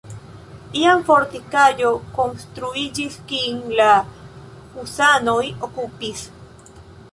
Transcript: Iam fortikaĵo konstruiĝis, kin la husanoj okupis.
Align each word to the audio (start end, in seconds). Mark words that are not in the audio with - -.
Iam 0.83 1.03
fortikaĵo 1.09 1.91
konstruiĝis, 2.15 3.19
kin 3.33 3.61
la 3.81 3.91
husanoj 4.73 5.39
okupis. 5.71 6.27